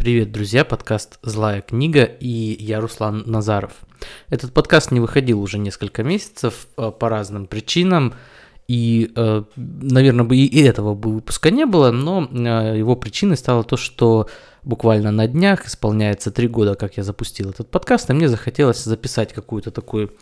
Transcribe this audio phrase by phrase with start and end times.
[0.00, 2.26] Привет, друзья, подкаст «Злая книга» и
[2.58, 3.72] я Руслан Назаров.
[4.30, 8.14] Этот подкаст не выходил уже несколько месяцев э, по разным причинам,
[8.66, 13.62] и, э, наверное, бы и этого бы выпуска не было, но э, его причиной стало
[13.62, 14.26] то, что
[14.62, 19.34] буквально на днях исполняется три года, как я запустил этот подкаст, и мне захотелось записать
[19.34, 20.14] какую-то такую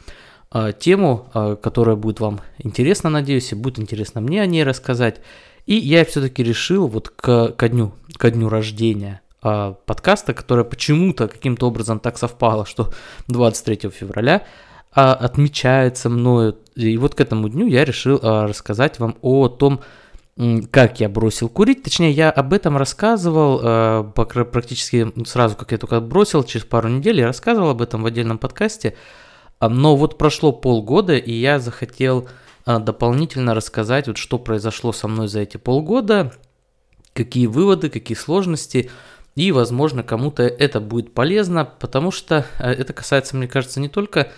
[0.81, 1.31] тему,
[1.63, 5.21] которая будет вам интересна, надеюсь, и будет интересно мне о ней рассказать.
[5.67, 11.29] И я все-таки решил вот к, ко, дню, ко дню рождения э, подкаста, которое почему-то
[11.29, 12.93] каким-то образом так совпало, что
[13.29, 14.45] 23 февраля
[14.95, 16.57] э, отмечается мною.
[16.75, 19.81] И вот к этому дню я решил э, рассказать вам о том,
[20.71, 21.83] как я бросил курить.
[21.83, 27.19] Точнее, я об этом рассказывал э, практически сразу, как я только бросил, через пару недель
[27.19, 28.95] я рассказывал об этом в отдельном подкасте.
[29.61, 32.29] Но вот прошло полгода, и я захотел
[32.65, 36.33] дополнительно рассказать, вот что произошло со мной за эти полгода,
[37.19, 38.91] какие выводы, какие сложности.
[39.39, 44.33] И, возможно, кому-то это будет полезно, потому что э, это касается, мне кажется, не только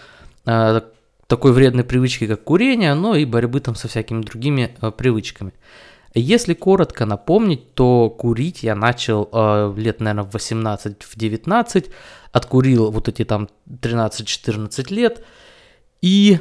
[0.44, 0.80] э,
[1.26, 5.52] такой вредной привычки, как курение, но и борьбы там со всякими другими э, привычками.
[6.12, 9.30] Если коротко напомнить, то курить я начал
[9.76, 11.90] лет, наверное, в 18, в 19,
[12.32, 15.24] откурил вот эти там 13-14 лет.
[16.02, 16.40] И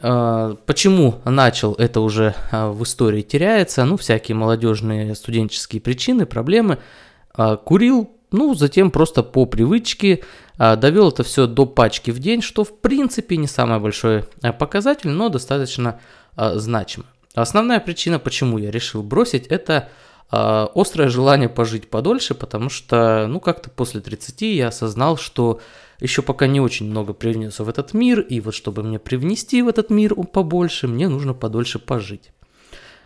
[0.00, 6.78] почему начал, это уже в истории теряется, ну, всякие молодежные студенческие причины, проблемы–
[7.34, 10.24] курил, ну, затем просто по привычке
[10.58, 14.52] а, довел это все до пачки в день, что в принципе не самый большой а,
[14.52, 16.00] показатель, но достаточно
[16.34, 17.04] значимо.
[17.34, 19.90] Основная причина, почему я решил бросить, это
[20.30, 25.60] острое желание пожить подольше, потому что, ну, как-то после 30 я осознал, что
[26.00, 29.68] еще пока не очень много привнес в этот мир, и вот чтобы мне привнести в
[29.68, 32.32] этот мир побольше, мне нужно подольше пожить.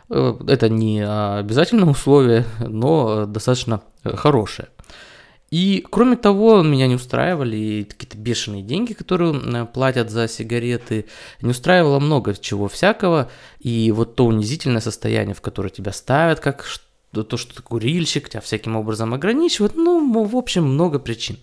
[0.08, 4.68] Э, это не обязательное условие, но достаточно хорошее.
[5.50, 11.06] И кроме того, меня не устраивали какие-то бешеные деньги, которые платят за сигареты.
[11.40, 13.30] Не устраивало много чего всякого.
[13.60, 16.64] И вот то унизительное состояние, в которое тебя ставят, как
[17.12, 19.76] то, что ты курильщик, тебя всяким образом ограничивают.
[19.76, 21.38] Ну, в общем, много причин.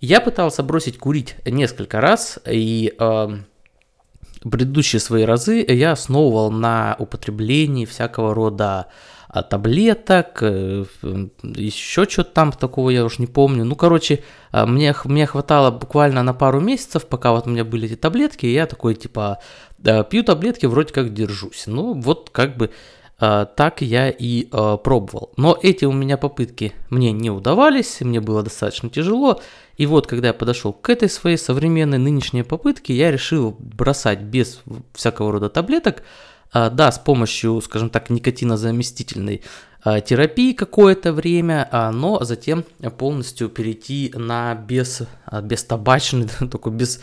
[0.00, 3.28] Я пытался бросить курить несколько раз, и э,
[4.42, 8.86] предыдущие свои разы я основывал на употреблении всякого рода
[9.28, 10.86] а, таблеток, э,
[11.42, 13.64] еще что-то там такого я уж не помню.
[13.64, 17.86] Ну, короче, а, мне, мне хватало буквально на пару месяцев, пока вот у меня были
[17.86, 19.38] эти таблетки, и я такой, типа,
[20.10, 21.64] пью таблетки, вроде как держусь.
[21.66, 22.70] Ну, вот как бы
[23.18, 25.32] так я и пробовал.
[25.36, 29.40] Но эти у меня попытки мне не удавались, мне было достаточно тяжело.
[29.76, 34.60] И вот, когда я подошел к этой своей современной нынешней попытке, я решил бросать без
[34.94, 36.02] всякого рода таблеток,
[36.52, 39.42] а, да, с помощью, скажем так, никотинозаместительной
[39.82, 42.64] а, терапии какое-то время, а, но затем
[42.98, 45.02] полностью перейти на без,
[45.42, 47.00] бестабачный, такой без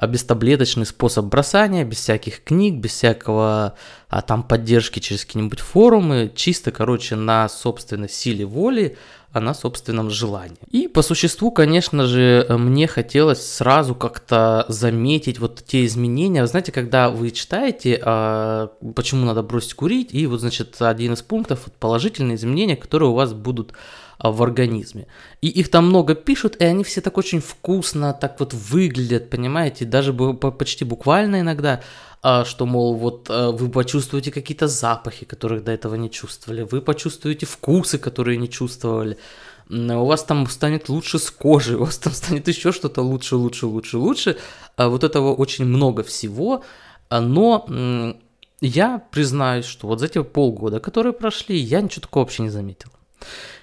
[0.00, 3.74] бестаблеточный способ бросания, без всяких книг, без всякого
[4.10, 8.96] а, там поддержки через какие-нибудь форумы, чисто, короче, на собственной силе воли,
[9.32, 10.58] а на собственном желании.
[10.68, 16.44] И по существу, конечно же, мне хотелось сразу как-то заметить вот те изменения.
[16.46, 21.68] знаете, когда вы читаете, а, почему надо бросить курить, и вот, значит, один из пунктов
[21.78, 23.74] положительные изменения, которые у вас будут
[24.18, 25.06] а, в организме.
[25.40, 29.84] И их там много пишут, и они все так очень вкусно, так вот выглядят, понимаете,
[29.84, 31.80] даже почти буквально иногда,
[32.22, 37.46] что, мол, вот а, вы почувствуете какие-то запахи, которых до этого не чувствовали, вы почувствуете
[37.46, 39.16] вкусы, которые не чувствовали,
[39.68, 43.66] у вас там станет лучше с кожей, у вас там станет еще что-то лучше, лучше,
[43.66, 44.36] лучше, лучше.
[44.76, 46.62] Вот этого очень много всего,
[47.10, 47.66] но
[48.60, 52.90] я признаюсь, что вот за эти полгода, которые прошли, я ничего такого вообще не заметил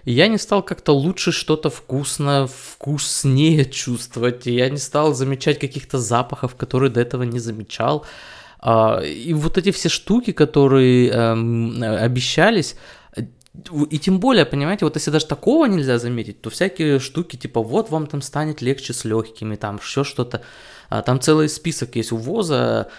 [0.04, 6.56] я не стал как-то лучше что-то вкусно, вкуснее чувствовать, я не стал замечать каких-то запахов,
[6.56, 8.06] которые до этого не замечал.
[8.60, 12.76] А, и вот эти все штуки, которые эм, обещались,
[13.90, 17.90] и тем более, понимаете, вот если даже такого нельзя заметить, то всякие штуки, типа, вот
[17.90, 20.42] вам там станет легче с легкими, там еще что-то.
[20.90, 22.90] А, там целый список есть у ВОЗа,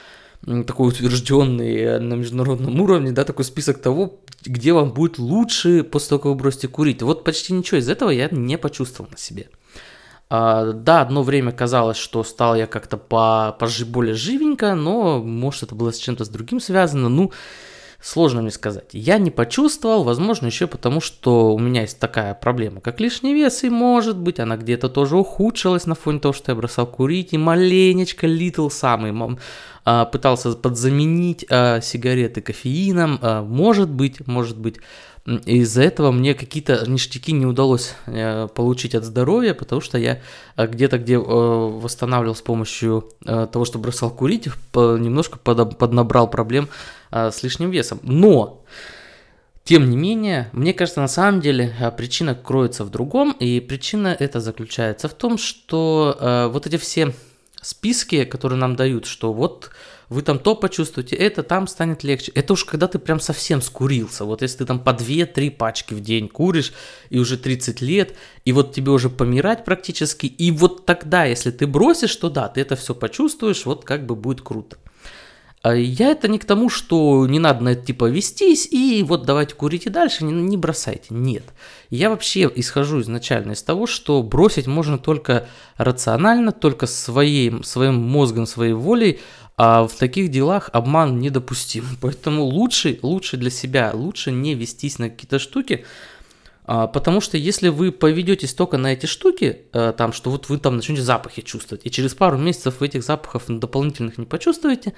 [0.67, 6.19] такой утвержденный на международном уровне, да, такой список того, где вам будет лучше после того,
[6.21, 7.03] как вы бросите курить.
[7.03, 9.49] Вот почти ничего из этого я не почувствовал на себе.
[10.31, 15.65] А, да, одно время казалось, что стал я как-то по, по более живенько, но может
[15.65, 17.09] это было с чем-то с другим связано.
[17.09, 17.33] Ну,
[18.01, 18.91] Сложно мне сказать.
[18.93, 23.65] Я не почувствовал, возможно, еще потому, что у меня есть такая проблема, как лишний вес,
[23.65, 27.39] и может быть она где-то тоже ухудшилась на фоне того, что я бросал курить, и
[27.39, 29.39] маленечко Little самый
[29.85, 34.77] а, пытался подзаменить а, сигареты кофеином, а, может быть, может быть.
[35.45, 40.23] Из-за этого мне какие-то ништяки не удалось э, получить от здоровья, потому что я
[40.57, 46.69] э, где-то, где э, восстанавливал с помощью того, что бросал курить, немножко поднабрал проблем
[47.11, 48.01] с лишним весом.
[48.03, 48.65] Но
[49.65, 54.41] тем не менее, мне кажется, на самом деле причина кроется в другом, и причина это
[54.41, 57.13] заключается в том, что вот эти все
[57.61, 59.71] списки, которые нам дают, что вот
[60.09, 62.33] вы там то почувствуете, это там станет легче.
[62.35, 64.25] Это уж когда ты прям совсем скурился.
[64.25, 66.73] Вот если ты там по 2-3 пачки в день куришь,
[67.11, 68.15] и уже 30 лет,
[68.45, 72.61] и вот тебе уже помирать практически, и вот тогда, если ты бросишь, то да, ты
[72.61, 74.79] это все почувствуешь, вот как бы будет круто.
[75.61, 79.27] А я это не к тому, что не надо на это типа вестись и вот
[79.27, 81.07] давайте курите дальше, не, не бросайте.
[81.11, 81.43] Нет.
[81.91, 88.47] Я вообще исхожу изначально из того, что бросить можно только рационально, только своим, своим мозгом,
[88.47, 89.21] своей волей,
[89.59, 91.85] а в таких делах обман недопустим.
[92.01, 95.85] Поэтому лучше, лучше для себя, лучше не вестись на какие-то штуки,
[96.65, 100.59] а, потому что если вы поведетесь только на эти штуки, э, там, что вот вы
[100.59, 104.93] там начнете запахи чувствовать, и через пару месяцев вы этих запахов дополнительных не почувствуете,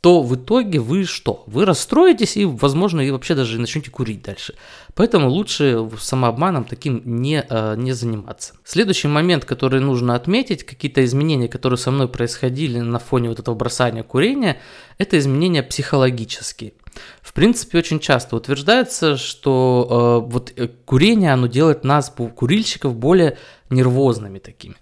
[0.00, 1.42] то в итоге вы что?
[1.46, 4.54] Вы расстроитесь и, возможно, и вообще даже начнете курить дальше.
[4.94, 8.54] Поэтому лучше самообманом таким не, э, не заниматься.
[8.64, 13.56] Следующий момент, который нужно отметить, какие-то изменения, которые со мной происходили на фоне вот этого
[13.56, 14.60] бросания курения,
[14.98, 16.74] это изменения психологические.
[17.20, 23.36] В принципе, очень часто утверждается, что э, вот э, курение, оно делает нас, курильщиков, более
[23.70, 24.76] нервозными такими.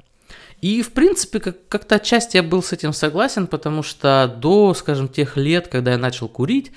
[0.61, 5.09] И, в принципе, как- как-то отчасти я был с этим согласен, потому что до, скажем,
[5.09, 6.73] тех лет, когда я начал курить,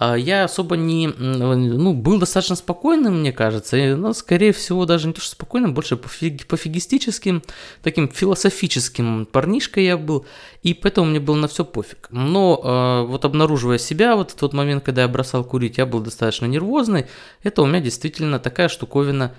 [0.00, 5.08] а, я особо не, ну, был достаточно спокойным, мне кажется, и, ну, скорее всего, даже
[5.08, 7.42] не то, что спокойным, больше пофиг, пофигистическим,
[7.82, 10.24] таким философическим парнишкой я был,
[10.62, 12.06] и поэтому мне было на все пофиг.
[12.10, 15.98] Но э, вот обнаруживая себя, вот в тот момент, когда я бросал курить, я был
[15.98, 17.06] достаточно нервозный,
[17.42, 19.34] это у меня действительно такая штуковина,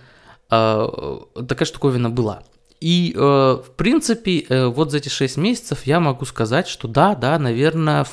[0.52, 2.44] э, такая штуковина была.
[2.82, 7.14] И, э, в принципе, э, вот за эти 6 месяцев я могу сказать, что да,
[7.14, 8.06] да, наверное,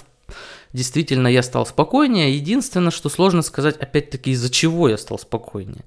[0.73, 2.37] действительно я стал спокойнее.
[2.37, 5.85] Единственное, что сложно сказать, опять-таки, из-за чего я стал спокойнее.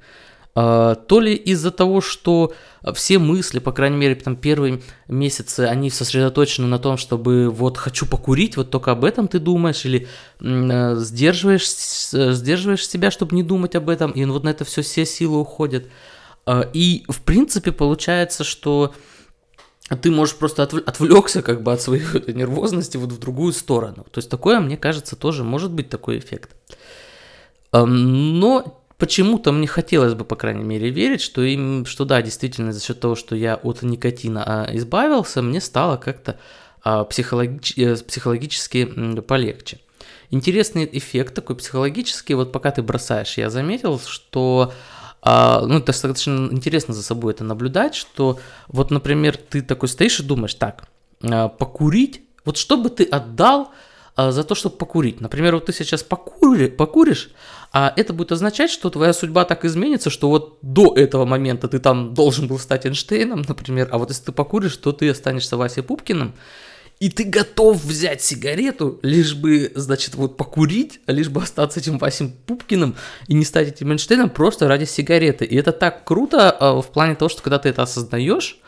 [0.56, 2.54] Uh, то ли из-за того, что
[2.96, 8.08] все мысли, по крайней мере, там первые месяцы, они сосредоточены на том, чтобы вот хочу
[8.08, 10.08] покурить, вот только об этом ты думаешь, или
[10.40, 15.06] uh, сдерживаешь, сдерживаешь себя, чтобы не думать об этом, и вот на это все все
[15.06, 15.86] силы уходят.
[16.74, 18.94] И, в принципе, получается, что
[20.01, 22.04] ты можешь просто отв- отвлекся как бы от своей
[22.34, 24.06] нервозности вот в другую сторону.
[24.12, 26.56] То есть такое, мне кажется, тоже может быть такой эффект.
[27.72, 32.84] Но почему-то мне хотелось бы, по крайней мере, верить, что, им, что да, действительно, за
[32.84, 36.40] счет того, что я от никотина а, избавился, мне стало как-то
[36.84, 38.86] а, психологич, э, психологически
[39.22, 39.80] полегче.
[40.31, 46.94] Интересный эффект такой психологический, вот пока ты бросаешь, я заметил, что а, ну, достаточно интересно
[46.94, 50.88] за собой это наблюдать, что вот, например, ты такой стоишь и думаешь, так,
[51.21, 53.71] а, покурить, вот что бы ты отдал
[54.16, 55.21] а, за то, чтобы покурить?
[55.21, 57.31] Например, вот ты сейчас покури, покуришь,
[57.71, 61.80] а это будет означать, что твоя судьба так изменится, что вот до этого момента ты
[61.80, 65.83] там должен был стать Эйнштейном, например, а вот если ты покуришь, то ты останешься Васей
[65.83, 66.33] Пупкиным,
[67.00, 71.98] и ты готов взять сигарету, лишь бы, значит, вот покурить, а лишь бы остаться этим
[71.98, 72.96] Васим Пупкиным
[73.28, 75.45] и не стать этим Эйнштейном просто ради сигареты.
[75.45, 78.59] И это так круто а, в плане того, что когда ты это осознаешь,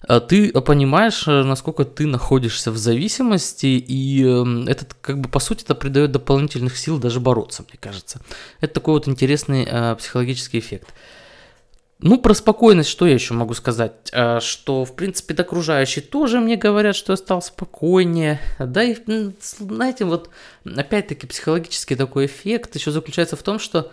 [0.00, 5.40] а, ты понимаешь, э, насколько ты находишься в зависимости, и эм, этот, как бы, по
[5.40, 8.20] сути, это придает дополнительных сил даже бороться, мне кажется.
[8.60, 10.88] Это такой вот интересный э, психологический эффект.
[12.00, 13.92] Ну, про спокойность что я еще могу сказать?
[14.12, 18.40] А, что, в принципе, окружающие тоже мне говорят, что я стал спокойнее.
[18.60, 18.96] Да, и,
[19.40, 20.30] знаете, вот,
[20.64, 23.90] опять-таки, психологический такой эффект еще заключается в том, что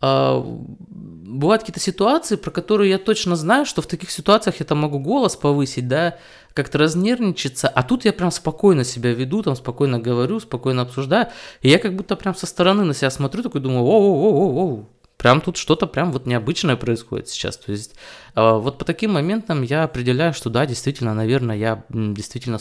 [0.00, 0.42] э,
[0.78, 5.00] бывают какие-то ситуации, про которые я точно знаю, что в таких ситуациях я там могу
[5.00, 6.16] голос повысить, да,
[6.54, 11.26] как-то разнервничаться, а тут я прям спокойно себя веду, там спокойно говорю, спокойно обсуждаю,
[11.62, 14.88] и я как будто прям со стороны на себя смотрю, такой думаю, оу-оу-оу-оу,
[15.18, 17.56] Прям тут что-то прям вот необычное происходит сейчас.
[17.56, 17.96] То есть
[18.34, 22.60] а, вот по таким моментам я определяю, что да, действительно, наверное, я действительно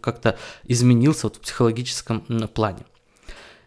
[0.00, 2.20] как-то изменился вот в психологическом
[2.54, 2.84] плане.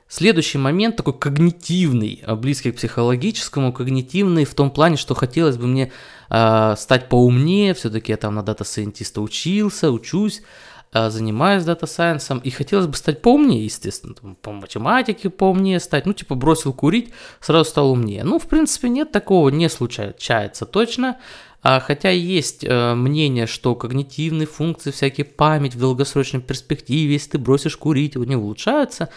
[0.08, 5.68] Следующий момент такой когнитивный, а, близкий к психологическому, когнитивный в том плане, что хотелось бы
[5.68, 5.92] мне
[6.30, 10.44] э, стать поумнее, все-таки я там на data scientist а учился, учусь, э,
[10.94, 16.06] занимаюсь data science ом, и хотелось бы стать поумнее, естественно, там, по математике поумнее стать,
[16.06, 18.24] ну, типа, бросил курить, сразу стал умнее.
[18.24, 21.18] Ну, в принципе, нет такого, не случается точно,
[21.64, 27.38] а, хотя есть э, мнение, что когнитивные функции, всякие память в долгосрочной перспективе, если ты
[27.38, 29.10] бросишь курить, они улучшаются.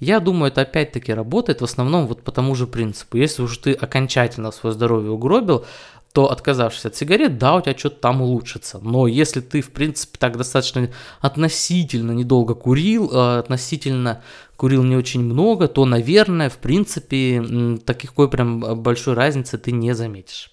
[0.00, 3.18] Я думаю, это опять-таки работает в основном вот по тому же принципу.
[3.18, 5.64] Если уже ты окончательно свое здоровье угробил,
[6.12, 8.78] то отказавшись от сигарет, да, у тебя что-то там улучшится.
[8.82, 10.90] Но если ты, в принципе, так достаточно
[11.20, 14.22] относительно недолго курил, э, относительно
[14.56, 20.50] курил не очень много, то, наверное, в принципе, такой прям большой разницы ты не заметишь.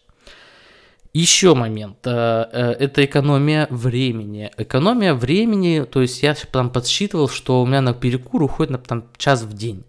[1.11, 2.09] Еще момент, э,
[2.53, 4.51] э, это экономия времени.
[4.57, 9.03] Экономия времени, то есть я там подсчитывал, что у меня на перекур уходит на там,
[9.17, 9.83] час в день.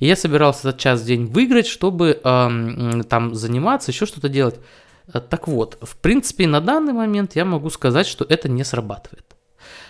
[0.00, 4.56] И я собирался этот час в день выиграть, чтобы там заниматься, еще что-то делать.
[5.12, 9.24] Э, так вот, в принципе, на данный момент я могу сказать, что это не срабатывает.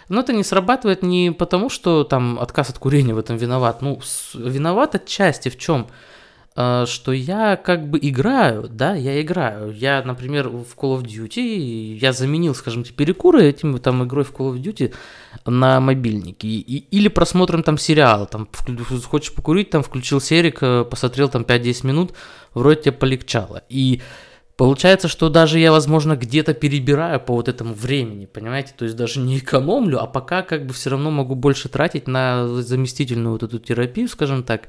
[0.08, 3.80] Но это не срабатывает не потому, что там отказ от курения в этом виноват.
[3.82, 4.00] Ну,
[4.34, 5.88] виноват отчасти в чем?
[6.56, 9.72] А, что я как бы играю, да, я играю.
[9.72, 14.54] Я, например, в Call of Duty, я заменил, скажем, перекуры этим там игрой в Call
[14.54, 14.94] of Duty
[15.46, 16.46] на мобильнике.
[16.46, 18.48] Или просмотром там сериала, там,
[19.04, 22.14] хочешь покурить, там, включил серик, э, посмотрел там 5-10 минут,
[22.54, 23.62] вроде тебе полегчало.
[23.68, 24.00] И
[24.56, 28.72] Получается, что даже я, возможно, где-то перебираю по вот этому времени, понимаете?
[28.76, 32.46] То есть даже не экономлю, а пока как бы все равно могу больше тратить на
[32.46, 34.68] заместительную вот эту терапию, скажем так.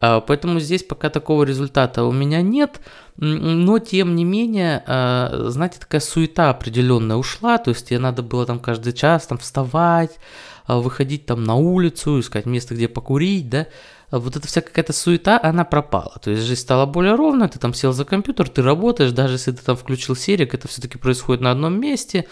[0.00, 2.80] А, поэтому здесь пока такого результата у меня нет,
[3.16, 8.46] но тем не менее, а, знаете, такая суета определенная ушла, то есть тебе надо было
[8.46, 10.18] там каждый час там вставать,
[10.66, 13.66] а, выходить там на улицу, искать место, где покурить, да,
[14.10, 16.18] вот эта вся какая-то суета, она пропала.
[16.22, 19.52] То есть жизнь стала более ровной, ты там сел за компьютер, ты работаешь, даже если
[19.52, 22.26] ты там включил серик, это все-таки происходит на одном месте,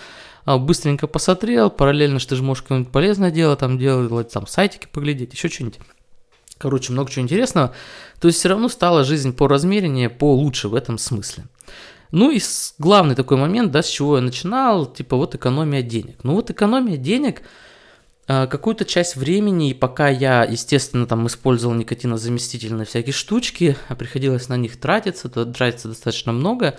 [0.46, 5.34] быстренько посмотрел, параллельно, что ты же можешь какое-нибудь полезное дело там делать, там сайтики поглядеть,
[5.34, 5.78] еще что-нибудь.
[6.58, 7.74] Короче, много чего интересного.
[8.20, 11.44] То есть все равно стала жизнь по размереннее, по лучше в этом смысле.
[12.12, 12.40] Ну и
[12.78, 16.16] главный такой момент, да, с чего я начинал, типа вот экономия денег.
[16.22, 17.44] Ну вот экономия денег, а,
[18.26, 24.56] какую-то часть времени, и пока я, естественно, там использовал никотинозаместительные всякие штучки, а приходилось на
[24.56, 26.78] них тратиться, то тратится достаточно много,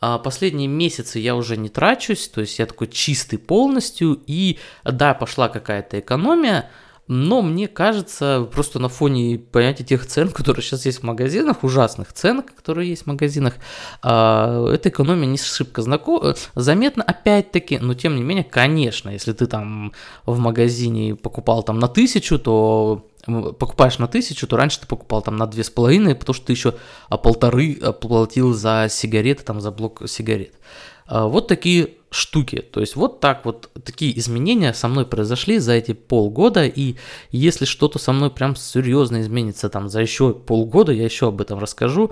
[0.00, 5.14] а последние месяцы я уже не трачусь, то есть я такой чистый полностью, и да,
[5.14, 6.70] пошла какая-то экономия,
[7.08, 12.12] но мне кажется, просто на фоне, понятия тех цен, которые сейчас есть в магазинах, ужасных
[12.12, 13.54] цен, которые есть в магазинах,
[14.02, 16.34] а, эта экономия не шибко знаком...
[16.54, 19.92] заметна, опять-таки, но тем не менее, конечно, если ты там
[20.24, 25.36] в магазине покупал там на тысячу, то покупаешь на тысячу, то раньше ты покупал там
[25.36, 26.74] на две с половиной, потому что ты еще
[27.08, 30.54] а полторы платил за сигареты, там за блок сигарет.
[31.06, 32.60] А, вот такие штуки.
[32.60, 36.96] То есть вот так вот такие изменения со мной произошли за эти полгода, и
[37.30, 41.58] если что-то со мной прям серьезно изменится там за еще полгода, я еще об этом
[41.58, 42.10] расскажу.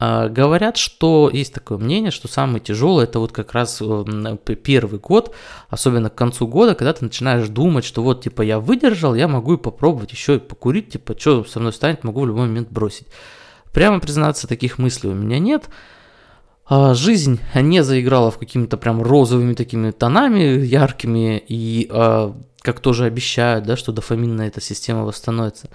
[0.00, 5.00] А, говорят, что есть такое мнение, что самое тяжелое это вот как раз э, первый
[5.00, 5.34] год,
[5.70, 9.54] особенно к концу года, когда ты начинаешь думать, что вот типа я выдержал, я могу
[9.54, 13.08] и попробовать еще и покурить, типа что со мной станет, могу в любой момент бросить.
[13.72, 15.68] Прямо признаться, таких мыслей у меня нет.
[16.68, 23.04] А, жизнь не заиграла в какими-то прям розовыми такими тонами яркими, и а, как тоже
[23.04, 25.70] обещают, да, что дофаминная эта система восстановится.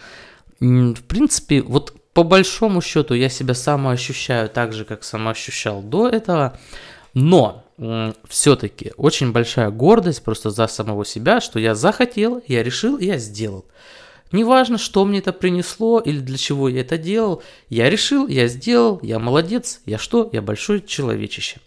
[0.59, 6.57] В принципе, вот по большому счету я себя самоощущаю так же, как самоощущал до этого,
[7.15, 7.63] но
[8.29, 13.65] все-таки очень большая гордость просто за самого себя, что я захотел, я решил, я сделал.
[14.31, 18.99] Неважно, что мне это принесло или для чего я это делал, я решил, я сделал,
[19.03, 21.57] я молодец, я что, я большой человечище.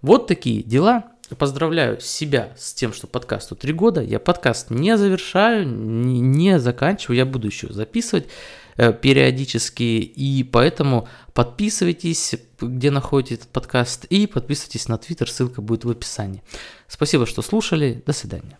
[0.00, 1.04] Вот такие дела.
[1.38, 4.02] Поздравляю себя с тем, что подкасту три года.
[4.02, 8.26] Я подкаст не завершаю, не, не заканчиваю, я буду еще записывать
[8.76, 15.84] э, периодически, и поэтому подписывайтесь, где находите этот подкаст, и подписывайтесь на Твиттер, ссылка будет
[15.84, 16.42] в описании.
[16.86, 18.58] Спасибо, что слушали, до свидания.